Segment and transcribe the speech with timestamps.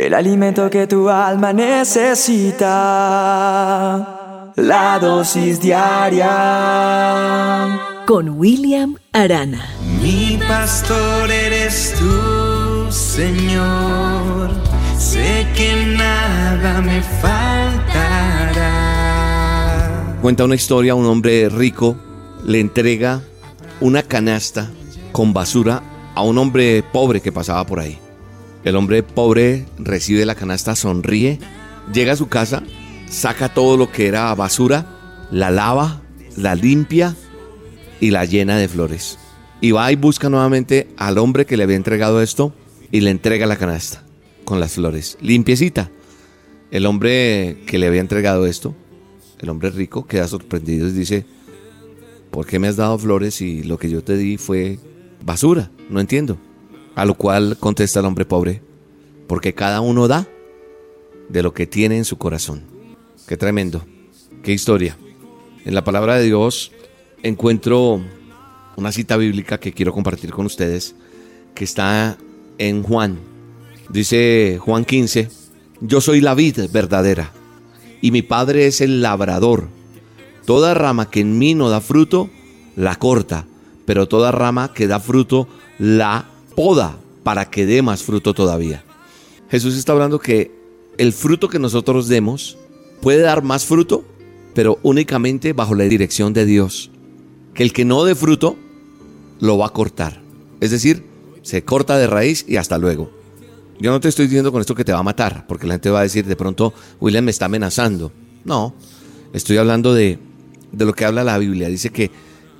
[0.00, 2.62] el alimento que tu alma necesita,
[4.56, 6.28] la dosis diaria.
[8.06, 9.68] Con William Arana.
[10.02, 14.50] Mi pastor eres tú, Señor,
[14.96, 18.70] sé que nada me faltará.
[20.22, 21.96] Cuenta una historia, un hombre rico
[22.46, 23.20] le entrega
[23.80, 24.70] una canasta
[25.12, 25.82] con basura
[26.14, 27.98] a un hombre pobre que pasaba por ahí.
[28.64, 31.38] El hombre pobre recibe la canasta, sonríe,
[31.92, 32.62] llega a su casa,
[33.08, 34.86] saca todo lo que era basura,
[35.30, 36.02] la lava,
[36.36, 37.16] la limpia
[38.00, 39.18] y la llena de flores.
[39.62, 42.54] Y va y busca nuevamente al hombre que le había entregado esto
[42.90, 44.02] y le entrega la canasta
[44.44, 45.90] con las flores, limpiecita.
[46.70, 48.74] El hombre que le había entregado esto,
[49.38, 51.24] el hombre rico, queda sorprendido y dice,
[52.30, 54.78] ¿por qué me has dado flores y lo que yo te di fue
[55.24, 55.70] basura?
[55.88, 56.38] No entiendo.
[57.00, 58.60] A lo cual contesta el hombre pobre,
[59.26, 60.28] porque cada uno da
[61.30, 62.60] de lo que tiene en su corazón.
[63.26, 63.86] Qué tremendo,
[64.42, 64.98] qué historia.
[65.64, 66.72] En la palabra de Dios
[67.22, 68.02] encuentro
[68.76, 70.94] una cita bíblica que quiero compartir con ustedes,
[71.54, 72.18] que está
[72.58, 73.18] en Juan.
[73.88, 75.30] Dice Juan 15,
[75.80, 77.32] yo soy la vid verdadera
[78.02, 79.68] y mi padre es el labrador.
[80.44, 82.28] Toda rama que en mí no da fruto,
[82.76, 83.46] la corta,
[83.86, 86.26] pero toda rama que da fruto, la
[86.60, 88.84] poda para que dé más fruto todavía.
[89.50, 90.50] Jesús está hablando que
[90.98, 92.58] el fruto que nosotros demos
[93.00, 94.04] puede dar más fruto,
[94.52, 96.90] pero únicamente bajo la dirección de Dios.
[97.54, 98.58] Que el que no dé fruto,
[99.40, 100.20] lo va a cortar.
[100.60, 101.02] Es decir,
[101.40, 103.10] se corta de raíz y hasta luego.
[103.78, 105.88] Yo no te estoy diciendo con esto que te va a matar, porque la gente
[105.88, 108.12] va a decir de pronto, William me está amenazando.
[108.44, 108.74] No,
[109.32, 110.18] estoy hablando de,
[110.72, 111.70] de lo que habla la Biblia.
[111.70, 112.10] Dice que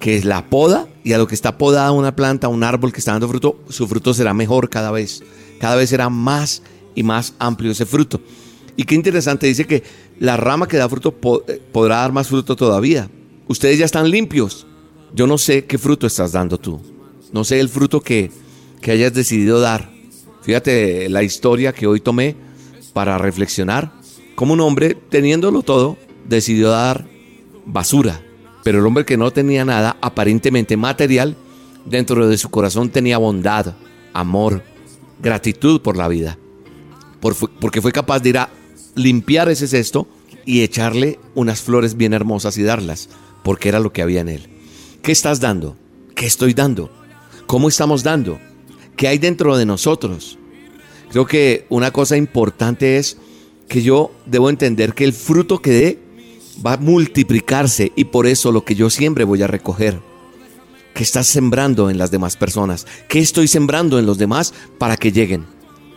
[0.01, 2.98] que es la poda y a lo que está podada una planta, un árbol que
[2.98, 5.23] está dando fruto, su fruto será mejor cada vez.
[5.61, 6.62] Cada vez será más
[6.95, 8.20] y más amplio ese fruto.
[8.77, 9.84] Y qué interesante, dice que
[10.19, 11.15] la rama que da fruto
[11.47, 13.11] eh, podrá dar más fruto todavía.
[13.47, 14.67] Ustedes ya están limpios.
[15.15, 16.80] Yo no sé qué fruto estás dando tú.
[17.33, 18.30] No sé el fruto que,
[18.80, 19.91] que hayas decidido dar.
[20.41, 22.36] Fíjate la historia que hoy tomé
[22.95, 23.92] para reflexionar.
[24.35, 27.07] Como un hombre, teniéndolo todo, decidió dar
[27.67, 28.23] basura
[28.65, 31.37] pero el hombre que no tenía nada, aparentemente material,
[31.85, 33.75] dentro de su corazón tenía bondad,
[34.13, 34.63] amor,
[35.21, 36.39] gratitud por la vida.
[37.21, 38.51] porque fue capaz de ir a
[38.95, 40.09] limpiar ese cesto
[40.45, 43.09] y echarle unas flores bien hermosas y darlas,
[43.43, 44.48] porque era lo que había en él.
[45.03, 45.77] ¿Qué estás dando?
[46.15, 46.91] ¿Qué estoy dando?
[47.47, 48.39] ¿Cómo estamos dando?
[48.97, 50.39] ¿Qué hay dentro de nosotros?
[51.11, 53.17] Creo que una cosa importante es
[53.69, 55.98] que yo debo entender que el fruto que dé
[56.64, 60.00] va a multiplicarse y por eso lo que yo siempre voy a recoger.
[60.94, 62.86] ¿Qué estás sembrando en las demás personas?
[63.08, 65.46] ¿Qué estoy sembrando en los demás para que lleguen?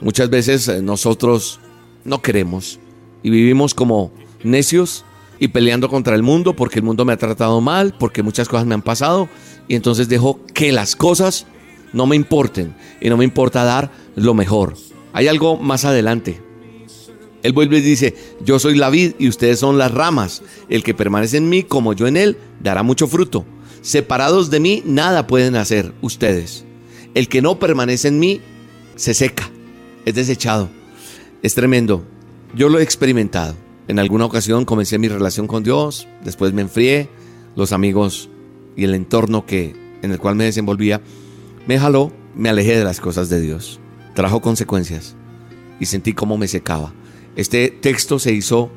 [0.02, 1.60] Muchas veces eh, nosotros
[2.04, 2.80] no queremos
[3.24, 4.12] y vivimos como
[4.44, 5.06] necios
[5.40, 8.66] y peleando contra el mundo porque el mundo me ha tratado mal, porque muchas cosas
[8.66, 9.30] me han pasado
[9.68, 11.48] y entonces dejo que las cosas
[11.92, 14.76] no me importen y no me importa dar lo mejor.
[15.14, 16.42] Hay algo más adelante
[17.44, 20.42] él vuelve y dice, yo soy la vid y ustedes son las ramas.
[20.70, 23.46] El que permanece en mí como yo en él dará mucho fruto.
[23.82, 26.64] Separados de mí nada pueden hacer ustedes.
[27.14, 28.42] El que no permanece en mí
[28.96, 29.52] se seca,
[30.06, 30.70] es desechado.
[31.42, 32.06] Es tremendo.
[32.56, 33.56] Yo lo he experimentado.
[33.90, 37.10] En alguna ocasión comencé mi relación con Dios, después me enfrié,
[37.58, 38.30] los amigos
[38.78, 41.02] y el entorno que, en el cual me desenvolvía
[41.68, 43.82] me jaló, me alejé de las cosas de Dios.
[44.16, 45.16] Trajo consecuencias
[45.80, 46.94] y sentí cómo me secaba.
[47.36, 48.72] Este texto se hizo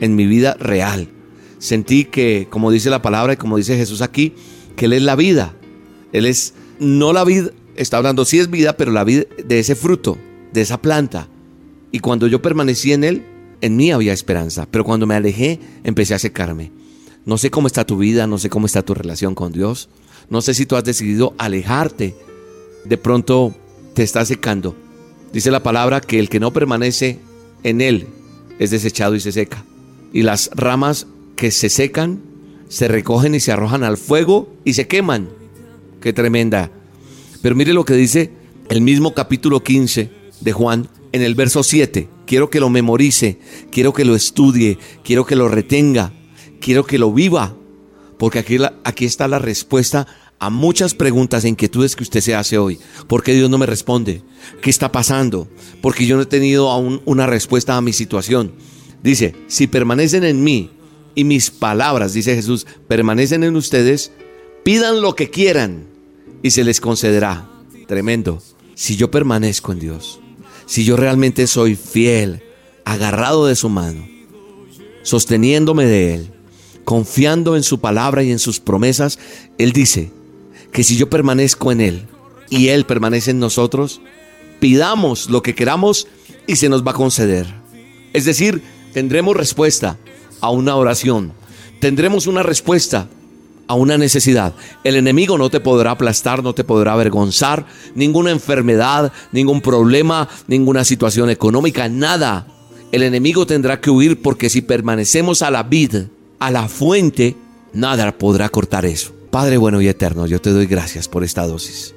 [0.00, 1.08] en mi vida real.
[1.58, 4.34] Sentí que, como dice la palabra y como dice Jesús aquí,
[4.76, 5.54] que Él es la vida.
[6.12, 9.74] Él es, no la vida, está hablando, sí es vida, pero la vida de ese
[9.74, 10.16] fruto,
[10.52, 11.28] de esa planta.
[11.90, 13.24] Y cuando yo permanecí en Él,
[13.60, 14.66] en mí había esperanza.
[14.70, 16.70] Pero cuando me alejé, empecé a secarme.
[17.24, 19.88] No sé cómo está tu vida, no sé cómo está tu relación con Dios.
[20.30, 22.14] No sé si tú has decidido alejarte.
[22.84, 23.54] De pronto
[23.94, 24.76] te está secando.
[25.32, 27.18] Dice la palabra que el que no permanece
[27.62, 28.06] en él
[28.58, 29.64] es desechado y se seca.
[30.12, 31.06] Y las ramas
[31.36, 32.20] que se secan
[32.68, 35.28] se recogen y se arrojan al fuego y se queman.
[36.00, 36.70] Qué tremenda.
[37.42, 38.30] Pero mire lo que dice
[38.68, 40.10] el mismo capítulo 15
[40.40, 42.08] de Juan en el verso 7.
[42.26, 43.38] Quiero que lo memorice,
[43.70, 46.12] quiero que lo estudie, quiero que lo retenga,
[46.60, 47.54] quiero que lo viva.
[48.18, 50.06] Porque aquí, aquí está la respuesta
[50.38, 52.78] a muchas preguntas e inquietudes que usted se hace hoy.
[53.06, 54.22] ¿Por qué Dios no me responde?
[54.62, 55.48] ¿Qué está pasando?
[55.82, 58.52] Porque yo no he tenido aún una respuesta a mi situación.
[59.02, 60.70] Dice, si permanecen en mí
[61.14, 64.12] y mis palabras, dice Jesús, permanecen en ustedes,
[64.64, 65.86] pidan lo que quieran
[66.42, 67.48] y se les concederá.
[67.86, 68.40] Tremendo.
[68.74, 70.20] Si yo permanezco en Dios,
[70.66, 72.42] si yo realmente soy fiel,
[72.84, 74.06] agarrado de su mano,
[75.02, 76.30] sosteniéndome de Él,
[76.84, 79.18] confiando en su palabra y en sus promesas,
[79.58, 80.12] Él dice
[80.72, 82.06] que si yo permanezco en Él
[82.50, 84.00] y Él permanece en nosotros,
[84.60, 86.06] pidamos lo que queramos
[86.46, 87.46] y se nos va a conceder.
[88.12, 88.62] Es decir,
[88.92, 89.98] tendremos respuesta
[90.40, 91.32] a una oración,
[91.80, 93.08] tendremos una respuesta
[93.66, 94.54] a una necesidad.
[94.82, 100.84] El enemigo no te podrá aplastar, no te podrá avergonzar, ninguna enfermedad, ningún problema, ninguna
[100.84, 102.46] situación económica, nada.
[102.92, 105.94] El enemigo tendrá que huir porque si permanecemos a la vid,
[106.38, 107.36] a la fuente,
[107.74, 109.17] nada podrá cortar eso.
[109.30, 111.94] Padre bueno y eterno, yo te doy gracias por esta dosis.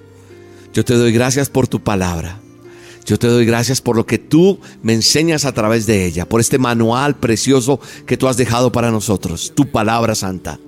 [0.74, 2.40] Yo te doy gracias por tu palabra.
[3.06, 6.40] Yo te doy gracias por lo que tú me enseñas a través de ella, por
[6.40, 10.60] este manual precioso que tú has dejado para nosotros, tu palabra santa.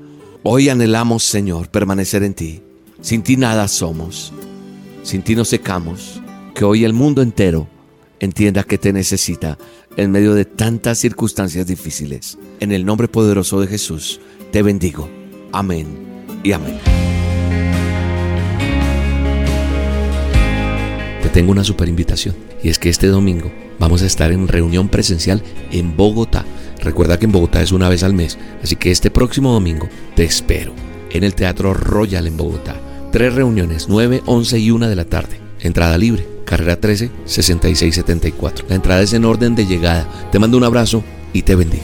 [0.42, 2.62] Hoy anhelamos, Señor, permanecer en ti.
[3.02, 4.34] Sin ti nada somos.
[5.04, 6.22] Sin ti nos secamos.
[6.56, 7.68] Que hoy el mundo entero
[8.20, 9.58] entienda que te necesita
[9.96, 12.38] en medio de tantas circunstancias difíciles.
[12.60, 14.20] En el nombre poderoso de Jesús,
[14.52, 15.10] te bendigo.
[15.52, 16.13] Amén
[16.44, 16.78] y amén.
[21.22, 24.90] Te tengo una super invitación y es que este domingo vamos a estar en reunión
[24.90, 25.42] presencial
[25.72, 26.46] en Bogotá
[26.84, 30.26] Recuerda que en Bogotá es una vez al mes, así que este próximo domingo te
[30.26, 30.74] espero
[31.12, 32.76] en el Teatro Royal en Bogotá.
[33.12, 35.40] Tres reuniones, 9, 11 y 1 de la tarde.
[35.62, 38.66] Entrada libre, carrera 13, 66, 74.
[38.68, 40.10] La entrada es en orden de llegada.
[40.32, 41.84] Te mando un abrazo y te bendigo.